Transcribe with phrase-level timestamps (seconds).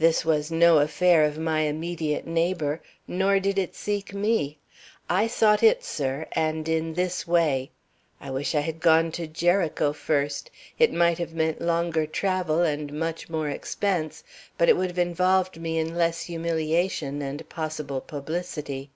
[0.00, 4.58] This was no affair of my immediate neighbor, nor did it seek me.
[5.08, 7.70] I sought it, sir, and in this way.
[8.20, 12.92] I wish I had gone to Jericho first; it might have meant longer travel and
[12.92, 14.24] much more expense;
[14.58, 18.90] but it would have involved me in less humiliation and possible publicity.